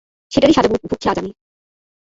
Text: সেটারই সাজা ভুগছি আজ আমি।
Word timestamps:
সেটারই 0.31 0.53
সাজা 0.53 0.69
ভুগছি 0.73 1.07
আজ 1.09 1.17
আমি। 1.19 1.31